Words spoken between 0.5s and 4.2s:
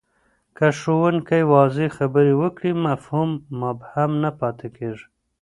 که ښوونکی واضح خبري وکړي، مفهوم مبهم